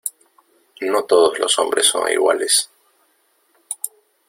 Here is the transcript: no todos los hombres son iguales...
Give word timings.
no 0.81 1.03
todos 1.03 1.37
los 1.37 1.59
hombres 1.59 1.85
son 1.85 2.11
iguales... 2.11 2.71